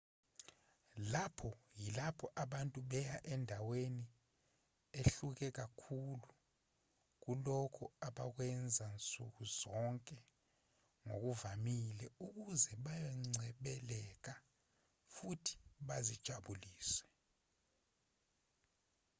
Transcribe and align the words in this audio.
lapha 1.13 1.51
yilapho 1.81 2.27
abantu 2.43 2.79
beya 2.91 3.17
endaweni 3.33 4.05
ehluke 4.99 5.47
kakhulu 5.57 6.27
kulokho 7.23 7.85
abakwenza 8.07 8.85
nsukuzonke 8.95 10.17
ngokuvamile 11.05 12.05
ukuze 12.25 12.71
bayoncebeleka 12.85 14.33
futhi 15.15 15.53
bazijabulise 15.87 17.03